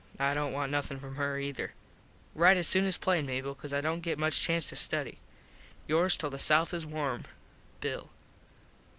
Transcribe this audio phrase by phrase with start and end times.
[0.17, 1.73] I dont want nothin from her ether.
[2.33, 5.19] Rite soon an plain Mable, cause I dont get much chance to study.
[5.87, 7.25] yours till the south is warm,
[7.83, 8.07] _Bill.